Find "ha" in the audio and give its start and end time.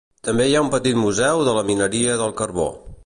0.59-0.63